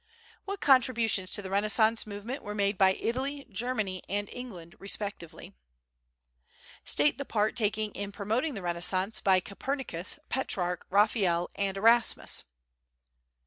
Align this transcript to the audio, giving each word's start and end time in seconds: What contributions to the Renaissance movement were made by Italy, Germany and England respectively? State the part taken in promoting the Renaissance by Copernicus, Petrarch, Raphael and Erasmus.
What 0.45 0.61
contributions 0.61 1.29
to 1.33 1.43
the 1.43 1.51
Renaissance 1.51 2.07
movement 2.07 2.41
were 2.41 2.55
made 2.55 2.75
by 2.75 2.93
Italy, 2.93 3.45
Germany 3.51 4.01
and 4.09 4.27
England 4.29 4.73
respectively? 4.79 5.53
State 6.83 7.19
the 7.19 7.23
part 7.23 7.55
taken 7.55 7.91
in 7.91 8.11
promoting 8.11 8.55
the 8.55 8.63
Renaissance 8.63 9.21
by 9.21 9.39
Copernicus, 9.39 10.17
Petrarch, 10.27 10.87
Raphael 10.89 11.51
and 11.53 11.77
Erasmus. 11.77 12.45